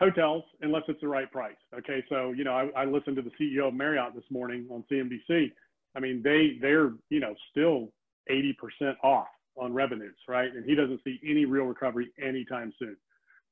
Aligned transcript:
hotels, 0.00 0.44
unless 0.62 0.82
it's 0.88 1.00
the 1.00 1.08
right 1.08 1.30
price. 1.30 1.56
Okay, 1.76 2.02
so 2.08 2.32
you 2.32 2.44
know, 2.44 2.52
I, 2.52 2.82
I 2.82 2.84
listened 2.84 3.16
to 3.16 3.22
the 3.22 3.32
CEO 3.40 3.68
of 3.68 3.74
Marriott 3.74 4.14
this 4.14 4.24
morning 4.30 4.66
on 4.70 4.84
CNBC. 4.90 5.52
I 5.96 6.00
mean, 6.00 6.22
they 6.22 6.58
they're 6.60 6.92
you 7.10 7.20
know 7.20 7.34
still 7.50 7.92
80% 8.30 8.94
off 9.02 9.28
on 9.56 9.72
revenues, 9.72 10.16
right? 10.28 10.50
And 10.54 10.64
he 10.64 10.74
doesn't 10.74 11.00
see 11.04 11.18
any 11.24 11.44
real 11.44 11.64
recovery 11.64 12.10
anytime 12.22 12.72
soon. 12.78 12.96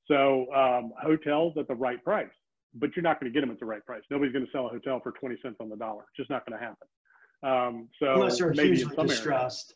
So 0.06 0.52
um, 0.54 0.92
hotels 1.02 1.54
at 1.58 1.66
the 1.66 1.74
right 1.74 2.02
price, 2.04 2.28
but 2.74 2.90
you're 2.94 3.02
not 3.02 3.20
going 3.20 3.32
to 3.32 3.34
get 3.34 3.40
them 3.40 3.50
at 3.50 3.58
the 3.58 3.66
right 3.66 3.84
price. 3.84 4.02
Nobody's 4.10 4.32
going 4.32 4.44
to 4.44 4.52
sell 4.52 4.66
a 4.66 4.68
hotel 4.68 5.00
for 5.02 5.12
20 5.12 5.36
cents 5.42 5.56
on 5.60 5.68
the 5.68 5.76
dollar. 5.76 6.02
It's 6.02 6.16
just 6.16 6.30
not 6.30 6.46
going 6.46 6.60
to 6.60 6.64
happen. 6.64 6.86
Um, 7.42 7.88
so 7.98 8.14
unless 8.14 8.38
they're 8.38 8.54
maybe 8.54 8.76
hugely 8.76 9.06
distressed. 9.06 9.72
Areas. 9.72 9.74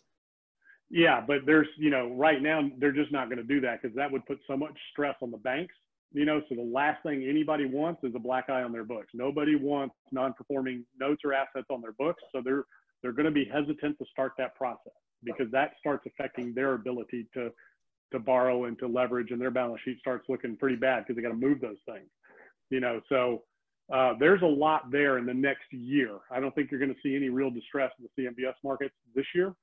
Yeah, 0.93 1.25
but 1.25 1.47
there's 1.47 1.69
you 1.79 1.91
know 1.91 2.13
right 2.15 2.43
now 2.43 2.69
they're 2.79 2.93
just 2.93 3.13
not 3.13 3.27
going 3.27 3.39
to 3.39 3.45
do 3.45 3.61
that 3.61 3.81
because 3.81 3.97
that 3.97 4.11
would 4.11 4.27
put 4.27 4.39
so 4.47 4.57
much 4.57 4.77
stress 4.91 5.15
on 5.23 5.31
the 5.31 5.37
banks. 5.37 5.75
You 6.13 6.25
know, 6.25 6.43
so 6.49 6.57
the 6.57 6.63
last 6.63 7.03
thing 7.05 7.25
anybody 7.29 7.67
wants 7.67 8.03
is 8.03 8.13
a 8.17 8.19
black 8.19 8.51
eye 8.51 8.63
on 8.63 8.73
their 8.73 8.85
books. 8.85 9.09
Nobody 9.15 9.55
wants 9.55 9.95
non-performing 10.11 10.85
notes 10.99 11.23
or 11.25 11.33
assets 11.33 11.67
on 11.71 11.81
their 11.81 11.93
books, 11.93 12.23
so 12.33 12.43
they're 12.45 12.65
they're 13.03 13.13
going 13.13 13.27
to 13.27 13.31
be 13.31 13.45
hesitant 13.45 13.97
to 13.99 14.05
start 14.11 14.33
that 14.37 14.55
process 14.57 14.93
because 15.23 15.51
that 15.53 15.73
starts 15.79 16.05
affecting 16.07 16.53
their 16.53 16.75
ability 16.75 17.27
to 17.35 17.51
to 18.13 18.19
borrow 18.19 18.65
and 18.65 18.77
to 18.81 18.89
leverage, 18.89 19.31
and 19.31 19.41
their 19.41 19.53
balance 19.53 19.81
sheet 19.85 19.99
starts 20.01 20.29
looking 20.29 20.57
pretty 20.57 20.77
bad 20.77 21.05
because 21.05 21.15
they 21.17 21.23
got 21.23 21.29
to 21.29 21.47
move 21.47 21.61
those 21.61 21.79
things. 21.87 22.09
You 22.71 22.81
know, 22.81 23.01
so 23.09 23.45
uh, 23.93 24.15
there's 24.19 24.43
a 24.43 24.47
lot 24.47 24.91
there 24.91 25.19
in 25.19 25.27
the 25.27 25.35
next 25.35 25.73
year. 25.73 26.19
I 26.31 26.41
don't 26.41 26.55
think 26.55 26.71
you're 26.71 26.81
going 26.81 26.95
to 26.95 27.01
see 27.03 27.17
any 27.17 27.29
real 27.29 27.51
distress 27.51 27.91
in 27.99 28.07
the 28.17 28.23
CMBS 28.23 28.55
markets 28.63 28.95
this 29.15 29.27
year. 29.35 29.55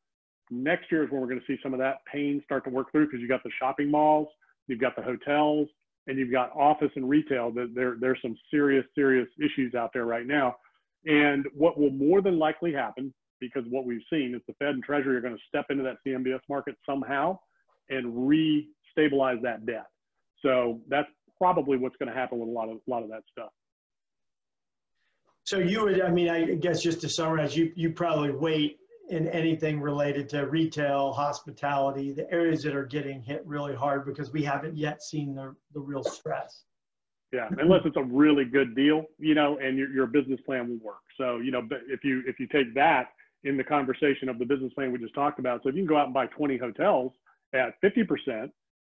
Next 0.49 0.91
year 0.91 1.03
is 1.03 1.11
when 1.11 1.19
we're 1.19 1.27
going 1.27 1.41
to 1.41 1.45
see 1.45 1.59
some 1.61 1.73
of 1.73 1.79
that 1.79 1.97
pain 2.11 2.41
start 2.45 2.63
to 2.65 2.69
work 2.69 2.91
through 2.91 3.07
because 3.07 3.19
you 3.19 3.27
got 3.27 3.43
the 3.43 3.51
shopping 3.59 3.91
malls, 3.91 4.27
you've 4.67 4.79
got 4.79 4.95
the 4.95 5.01
hotels, 5.01 5.67
and 6.07 6.17
you've 6.17 6.31
got 6.31 6.55
office 6.55 6.91
and 6.95 7.07
retail. 7.07 7.51
That 7.51 7.73
there 7.75 7.97
there's 7.99 8.19
some 8.21 8.35
serious 8.49 8.85
serious 8.95 9.27
issues 9.37 9.75
out 9.75 9.91
there 9.93 10.05
right 10.05 10.25
now. 10.25 10.55
And 11.05 11.45
what 11.53 11.79
will 11.79 11.91
more 11.91 12.21
than 12.21 12.39
likely 12.39 12.73
happen, 12.73 13.13
because 13.39 13.63
what 13.69 13.85
we've 13.85 14.01
seen 14.09 14.33
is 14.35 14.41
the 14.47 14.53
Fed 14.59 14.69
and 14.69 14.83
Treasury 14.83 15.15
are 15.15 15.21
going 15.21 15.35
to 15.35 15.43
step 15.47 15.65
into 15.69 15.83
that 15.83 15.97
CMBS 16.05 16.41
market 16.49 16.75
somehow 16.85 17.37
and 17.89 18.27
re-stabilize 18.27 19.37
that 19.43 19.65
debt. 19.65 19.85
So 20.41 20.81
that's 20.89 21.07
probably 21.37 21.77
what's 21.77 21.95
going 21.97 22.09
to 22.09 22.15
happen 22.15 22.39
with 22.39 22.49
a 22.49 22.51
lot 22.51 22.69
of 22.69 22.77
a 22.77 22.89
lot 22.89 23.03
of 23.03 23.09
that 23.09 23.23
stuff. 23.31 23.49
So 25.43 25.59
you 25.59 25.83
would, 25.85 26.01
I 26.01 26.09
mean, 26.09 26.29
I 26.29 26.55
guess 26.55 26.81
just 26.81 26.99
to 27.01 27.09
summarize, 27.09 27.55
you 27.55 27.71
you 27.75 27.91
probably 27.91 28.31
wait 28.31 28.79
in 29.09 29.27
anything 29.29 29.79
related 29.79 30.27
to 30.29 30.47
retail, 30.47 31.13
hospitality, 31.13 32.11
the 32.11 32.29
areas 32.31 32.61
that 32.63 32.75
are 32.75 32.85
getting 32.85 33.21
hit 33.21 33.41
really 33.45 33.75
hard 33.75 34.05
because 34.05 34.31
we 34.31 34.43
haven't 34.43 34.75
yet 34.75 35.01
seen 35.01 35.33
the 35.35 35.55
the 35.73 35.79
real 35.79 36.03
stress. 36.03 36.63
Yeah, 37.31 37.49
unless 37.57 37.81
it's 37.83 37.97
a 37.97 38.03
really 38.03 38.45
good 38.45 38.75
deal, 38.75 39.03
you 39.17 39.35
know, 39.35 39.57
and 39.57 39.77
your 39.77 39.89
your 39.91 40.07
business 40.07 40.39
plan 40.45 40.69
will 40.69 40.85
work. 40.85 41.03
So 41.17 41.37
you 41.37 41.51
know, 41.51 41.67
if 41.87 42.03
you 42.03 42.23
if 42.25 42.39
you 42.39 42.47
take 42.47 42.73
that 42.75 43.09
in 43.43 43.57
the 43.57 43.63
conversation 43.63 44.29
of 44.29 44.39
the 44.39 44.45
business 44.45 44.73
plan 44.73 44.91
we 44.91 44.99
just 44.99 45.13
talked 45.13 45.39
about, 45.39 45.63
so 45.63 45.69
if 45.69 45.75
you 45.75 45.81
can 45.81 45.87
go 45.87 45.97
out 45.97 46.05
and 46.05 46.13
buy 46.13 46.27
20 46.27 46.57
hotels 46.57 47.13
at 47.53 47.79
50% 47.81 48.49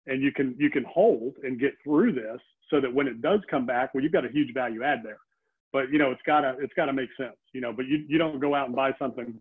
and 0.07 0.21
you 0.21 0.31
can 0.31 0.55
you 0.57 0.69
can 0.69 0.83
hold 0.85 1.35
and 1.43 1.59
get 1.59 1.73
through 1.83 2.13
this 2.13 2.39
so 2.69 2.79
that 2.79 2.93
when 2.93 3.07
it 3.07 3.21
does 3.21 3.39
come 3.49 3.65
back 3.65 3.93
well 3.93 4.03
you've 4.03 4.13
got 4.13 4.25
a 4.25 4.29
huge 4.29 4.53
value 4.53 4.83
add 4.83 4.99
there 5.03 5.17
but 5.73 5.91
you 5.91 5.97
know 5.97 6.11
it's 6.11 6.21
got 6.25 6.41
to 6.41 6.55
it's 6.59 6.73
got 6.75 6.85
to 6.85 6.93
make 6.93 7.09
sense 7.17 7.35
you 7.53 7.61
know 7.61 7.73
but 7.73 7.85
you, 7.85 8.05
you 8.07 8.17
don't 8.17 8.39
go 8.39 8.55
out 8.55 8.67
and 8.67 8.75
buy 8.75 8.91
something 8.97 9.33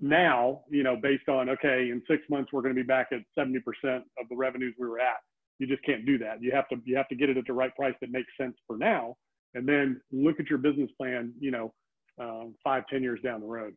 now 0.00 0.60
you 0.68 0.82
know 0.82 0.96
based 0.96 1.28
on 1.28 1.48
okay 1.48 1.90
in 1.90 2.02
six 2.08 2.22
months 2.28 2.52
we're 2.52 2.62
going 2.62 2.74
to 2.74 2.80
be 2.80 2.86
back 2.86 3.08
at 3.12 3.20
70% 3.38 3.56
of 3.84 4.28
the 4.28 4.36
revenues 4.36 4.74
we 4.78 4.86
were 4.86 5.00
at 5.00 5.16
you 5.58 5.66
just 5.66 5.82
can't 5.84 6.04
do 6.04 6.18
that 6.18 6.42
you 6.42 6.52
have 6.52 6.68
to 6.68 6.76
you 6.84 6.96
have 6.96 7.08
to 7.08 7.14
get 7.14 7.30
it 7.30 7.36
at 7.36 7.46
the 7.46 7.52
right 7.52 7.74
price 7.76 7.94
that 8.00 8.10
makes 8.10 8.28
sense 8.38 8.56
for 8.66 8.76
now 8.76 9.16
and 9.54 9.66
then 9.66 10.00
look 10.12 10.38
at 10.38 10.50
your 10.50 10.58
business 10.58 10.90
plan 10.98 11.32
you 11.40 11.50
know 11.50 11.72
um, 12.20 12.54
five 12.62 12.84
ten 12.88 13.02
years 13.02 13.20
down 13.22 13.40
the 13.40 13.46
road 13.46 13.74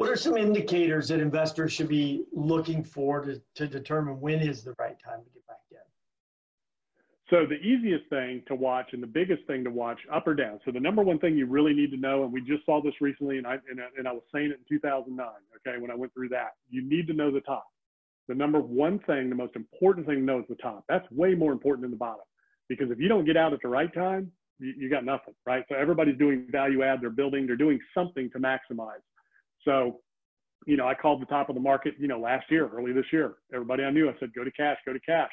what 0.00 0.08
are 0.08 0.16
some 0.16 0.38
indicators 0.38 1.08
that 1.08 1.20
investors 1.20 1.74
should 1.74 1.88
be 1.88 2.24
looking 2.32 2.82
for 2.82 3.20
to, 3.20 3.38
to 3.56 3.66
determine 3.66 4.18
when 4.18 4.40
is 4.40 4.62
the 4.62 4.74
right 4.78 4.96
time 5.04 5.18
to 5.18 5.30
get? 5.34 5.39
So 7.30 7.46
the 7.46 7.60
easiest 7.60 8.08
thing 8.10 8.42
to 8.48 8.56
watch 8.56 8.88
and 8.92 9.00
the 9.00 9.06
biggest 9.06 9.46
thing 9.46 9.62
to 9.62 9.70
watch 9.70 10.00
up 10.12 10.26
or 10.26 10.34
down. 10.34 10.58
So 10.64 10.72
the 10.72 10.80
number 10.80 11.02
one 11.02 11.20
thing 11.20 11.36
you 11.36 11.46
really 11.46 11.72
need 11.72 11.92
to 11.92 11.96
know, 11.96 12.24
and 12.24 12.32
we 12.32 12.40
just 12.40 12.66
saw 12.66 12.82
this 12.82 12.94
recently, 13.00 13.38
and 13.38 13.46
I 13.46 13.54
and, 13.70 13.80
and 13.96 14.08
I 14.08 14.12
was 14.12 14.22
saying 14.34 14.50
it 14.50 14.58
in 14.58 14.76
2009. 14.76 15.26
Okay, 15.56 15.80
when 15.80 15.92
I 15.92 15.94
went 15.94 16.12
through 16.12 16.30
that, 16.30 16.50
you 16.68 16.82
need 16.82 17.06
to 17.06 17.12
know 17.12 17.30
the 17.30 17.40
top. 17.42 17.66
The 18.26 18.34
number 18.34 18.60
one 18.60 18.98
thing, 19.06 19.28
the 19.28 19.36
most 19.36 19.54
important 19.54 20.06
thing 20.06 20.16
to 20.16 20.22
know 20.22 20.40
is 20.40 20.44
the 20.48 20.56
top. 20.56 20.84
That's 20.88 21.08
way 21.12 21.34
more 21.34 21.52
important 21.52 21.82
than 21.82 21.92
the 21.92 21.96
bottom, 21.96 22.24
because 22.68 22.90
if 22.90 22.98
you 22.98 23.08
don't 23.08 23.24
get 23.24 23.36
out 23.36 23.52
at 23.52 23.60
the 23.62 23.68
right 23.68 23.92
time, 23.94 24.32
you, 24.58 24.74
you 24.76 24.90
got 24.90 25.04
nothing, 25.04 25.34
right? 25.46 25.64
So 25.68 25.76
everybody's 25.76 26.18
doing 26.18 26.46
value 26.50 26.82
add. 26.82 27.00
They're 27.00 27.10
building. 27.10 27.46
They're 27.46 27.56
doing 27.56 27.78
something 27.94 28.28
to 28.30 28.40
maximize. 28.40 29.02
So, 29.64 30.00
you 30.66 30.76
know, 30.76 30.88
I 30.88 30.94
called 30.94 31.22
the 31.22 31.26
top 31.26 31.48
of 31.48 31.54
the 31.54 31.60
market, 31.60 31.94
you 31.98 32.08
know, 32.08 32.18
last 32.18 32.50
year, 32.50 32.68
early 32.68 32.92
this 32.92 33.06
year. 33.12 33.34
Everybody 33.54 33.84
I 33.84 33.90
knew, 33.90 34.08
I 34.08 34.14
said, 34.18 34.32
go 34.34 34.42
to 34.42 34.50
cash, 34.50 34.78
go 34.84 34.92
to 34.92 35.00
cash. 35.00 35.30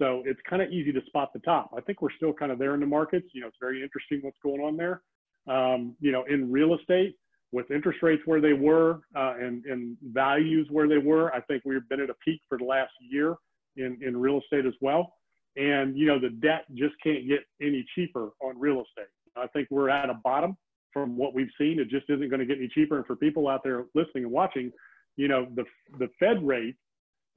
So 0.00 0.22
it's 0.24 0.40
kind 0.48 0.62
of 0.62 0.70
easy 0.70 0.92
to 0.92 1.00
spot 1.06 1.30
the 1.34 1.40
top. 1.40 1.70
I 1.76 1.80
think 1.82 2.00
we're 2.00 2.12
still 2.16 2.32
kind 2.32 2.50
of 2.50 2.58
there 2.58 2.74
in 2.74 2.80
the 2.80 2.86
markets. 2.86 3.26
You 3.34 3.42
know, 3.42 3.48
it's 3.48 3.56
very 3.60 3.82
interesting 3.82 4.20
what's 4.22 4.38
going 4.42 4.60
on 4.62 4.76
there. 4.76 5.02
Um, 5.46 5.94
you 6.00 6.10
know, 6.10 6.24
in 6.24 6.50
real 6.50 6.74
estate, 6.74 7.16
with 7.52 7.70
interest 7.70 7.98
rates 8.02 8.22
where 8.26 8.40
they 8.40 8.52
were 8.52 9.00
uh, 9.16 9.34
and, 9.38 9.64
and 9.66 9.96
values 10.12 10.68
where 10.70 10.88
they 10.88 10.98
were, 10.98 11.34
I 11.34 11.40
think 11.42 11.64
we've 11.64 11.86
been 11.88 12.00
at 12.00 12.08
a 12.08 12.14
peak 12.24 12.40
for 12.48 12.56
the 12.56 12.64
last 12.64 12.92
year 13.00 13.34
in, 13.76 13.98
in 14.00 14.16
real 14.16 14.38
estate 14.38 14.66
as 14.66 14.74
well. 14.80 15.12
And, 15.56 15.98
you 15.98 16.06
know, 16.06 16.18
the 16.20 16.30
debt 16.30 16.64
just 16.74 16.94
can't 17.02 17.26
get 17.28 17.40
any 17.60 17.84
cheaper 17.94 18.30
on 18.40 18.58
real 18.58 18.82
estate. 18.82 19.10
I 19.36 19.48
think 19.48 19.68
we're 19.70 19.90
at 19.90 20.08
a 20.08 20.14
bottom 20.22 20.56
from 20.92 21.16
what 21.16 21.34
we've 21.34 21.50
seen. 21.58 21.80
It 21.80 21.88
just 21.88 22.08
isn't 22.08 22.28
going 22.28 22.40
to 22.40 22.46
get 22.46 22.58
any 22.58 22.68
cheaper. 22.68 22.96
And 22.96 23.06
for 23.06 23.16
people 23.16 23.48
out 23.48 23.62
there 23.64 23.86
listening 23.94 24.24
and 24.24 24.32
watching, 24.32 24.70
you 25.16 25.28
know, 25.28 25.46
the, 25.56 25.64
the 25.98 26.08
Fed 26.20 26.46
rate 26.46 26.76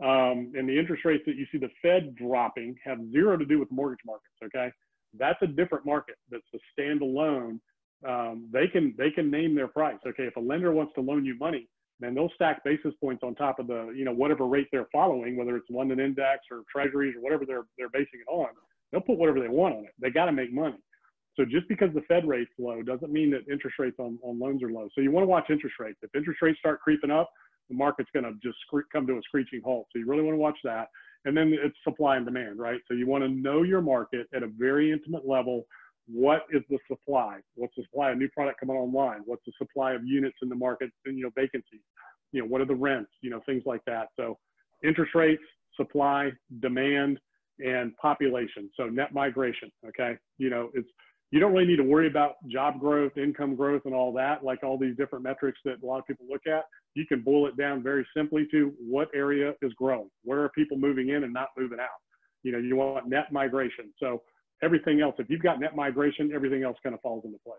um, 0.02 0.52
and 0.56 0.68
the 0.68 0.78
interest 0.78 1.06
rates 1.06 1.24
that 1.28 1.36
you 1.36 1.46
see 1.52 1.58
the 1.58 1.70
Fed 1.82 2.16
dropping 2.16 2.76
have 2.84 2.98
zero 3.12 3.38
to 3.38 3.46
do 3.46 3.60
with 3.60 3.72
mortgage 3.72 4.04
markets. 4.06 4.34
Okay. 4.44 4.72
That's 5.18 5.42
a 5.42 5.48
different 5.48 5.86
market. 5.86 6.16
That's 6.32 6.44
a 6.56 6.82
standalone. 6.82 7.60
Um, 8.08 8.50
they 8.52 8.68
can, 8.68 8.96
they 8.98 9.12
can 9.12 9.30
name 9.30 9.56
their 9.56 9.68
price. 9.68 10.00
Okay. 10.06 10.24
If 10.24 10.36
a 10.36 10.40
lender 10.40 10.72
wants 10.72 10.94
to 10.96 11.02
loan 11.02 11.26
you 11.26 11.38
money, 11.38 11.70
then 12.00 12.16
they'll 12.16 12.32
stack 12.36 12.64
basis 12.64 12.94
points 13.00 13.22
on 13.24 13.36
top 13.36 13.60
of 13.60 13.68
the, 13.68 13.94
you 13.96 14.04
know, 14.04 14.12
whatever 14.12 14.48
rate 14.48 14.68
they're 14.72 14.90
following, 14.92 15.38
whether 15.38 15.56
it's 15.56 15.70
London 15.70 16.00
index 16.00 16.40
or 16.52 16.64
treasuries 16.72 17.16
or 17.16 17.22
whatever 17.22 17.46
they're, 17.46 17.66
they're 17.78 17.90
basing 17.90 18.20
it 18.28 18.32
on. 18.32 18.48
They'll 18.92 19.02
put 19.02 19.18
whatever 19.18 19.40
they 19.40 19.48
want 19.48 19.76
on 19.76 19.86
it. 19.86 19.94
They 20.00 20.10
got 20.10 20.26
to 20.26 20.32
make 20.32 20.52
money. 20.52 20.78
So 21.36 21.46
just 21.46 21.68
because 21.68 21.90
the 21.94 22.02
Fed 22.08 22.28
rate's 22.28 22.52
low 22.60 22.82
doesn't 22.84 23.12
mean 23.12 23.32
that 23.32 23.52
interest 23.52 23.78
rates 23.80 23.96
on, 24.00 24.20
on 24.24 24.40
loans 24.40 24.62
are 24.62 24.72
low. 24.72 24.88
So 24.94 25.02
you 25.02 25.12
want 25.12 25.24
to 25.24 25.30
watch 25.30 25.46
interest 25.50 25.76
rates. 25.80 25.98
If 26.02 26.14
interest 26.16 26.42
rates 26.42 26.60
start 26.60 26.80
creeping 26.82 27.10
up, 27.12 27.30
the 27.74 27.78
market's 27.78 28.10
going 28.14 28.26
to 28.26 28.34
just 28.42 28.58
come 28.92 29.08
to 29.08 29.14
a 29.14 29.22
screeching 29.24 29.62
halt. 29.64 29.88
So 29.92 30.00
you 30.00 30.06
really 30.06 30.24
want 30.24 30.36
to 30.36 30.40
watch 30.40 30.58
that. 30.64 30.88
And 31.26 31.36
then 31.36 31.54
it's 31.54 31.76
supply 31.84 32.18
and 32.18 32.26
demand, 32.26 32.60
right? 32.60 32.80
So 32.88 32.94
you 32.94 33.08
want 33.08 33.24
to 33.24 33.30
know 33.30 33.64
your 33.64 33.82
market 33.82 34.28
at 34.36 34.44
a 34.44 34.48
very 34.48 34.92
intimate 34.92 35.28
level. 35.28 35.66
What 36.08 36.44
is 36.52 36.62
the 36.70 36.78
supply? 36.88 37.40
What's 37.56 37.74
the 37.78 37.84
supply 37.84 38.12
of 38.12 38.18
new 38.18 38.30
product 38.30 38.60
coming 38.60 38.76
online? 38.76 39.22
What's 39.26 39.44
the 39.46 39.54
supply 39.58 39.94
of 39.94 40.02
units 40.06 40.36
in 40.42 40.50
the 40.50 40.56
market 40.56 40.90
and, 41.06 41.18
you 41.18 41.24
know, 41.24 41.32
vacancies? 41.36 41.80
You 42.34 42.42
know, 42.42 42.48
what 42.48 42.62
are 42.62 42.66
the 42.66 42.76
rents? 42.76 43.12
You 43.22 43.30
know, 43.30 43.42
things 43.46 43.64
like 43.66 43.82
that. 43.86 44.08
So 44.18 44.38
interest 44.84 45.16
rates, 45.16 45.44
supply, 45.78 46.32
demand, 46.60 47.20
and 47.60 47.96
population. 47.98 48.70
So 48.76 48.88
net 48.88 49.14
migration, 49.14 49.72
okay? 49.88 50.18
You 50.38 50.50
know, 50.50 50.72
it's 50.74 50.90
you 51.34 51.40
don't 51.40 51.52
really 51.52 51.66
need 51.66 51.78
to 51.78 51.84
worry 51.84 52.06
about 52.06 52.36
job 52.48 52.80
growth, 52.80 53.18
income 53.18 53.56
growth, 53.56 53.82
and 53.86 53.96
all 53.96 54.14
that, 54.14 54.44
like 54.44 54.64
all 54.64 54.78
these 54.78 54.96
different 54.96 55.24
metrics 55.24 55.58
that 55.66 55.82
a 55.82 55.86
lot 55.86 55.98
of 55.98 56.06
people 56.06 56.28
look 56.30 56.46
at. 56.46 56.66
You 56.94 57.08
can 57.08 57.22
boil 57.22 57.48
it 57.48 57.58
down 57.58 57.82
very 57.82 58.06
simply 58.16 58.46
to 58.52 58.72
what 58.80 59.08
area 59.16 59.54
is 59.64 59.74
growing, 59.74 60.12
where 60.24 60.44
are 60.44 60.50
people 60.50 60.78
moving 60.78 61.10
in 61.10 61.24
and 61.24 61.34
not 61.34 61.48
moving 61.58 61.80
out. 61.80 61.88
You 62.44 62.52
know, 62.52 62.60
you 62.60 62.76
want 62.76 63.10
net 63.10 63.32
migration. 63.32 63.92
So 64.00 64.22
everything 64.62 65.02
else, 65.02 65.16
if 65.18 65.28
you've 65.28 65.42
got 65.42 65.60
net 65.60 65.76
migration, 65.76 66.32
everything 66.36 66.62
else 66.62 66.78
kind 66.84 66.94
of 66.94 67.02
falls 67.02 67.26
into 67.26 67.40
place. 67.44 67.58